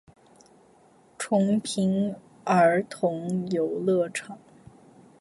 [1.19, 4.39] 重平儿童游戏场